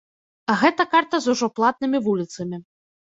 А 0.53 0.53
гэта 0.61 0.85
карта 0.93 1.19
з 1.25 1.35
ужо 1.35 1.49
платнымі 1.59 1.97
вуліцамі. 2.09 2.57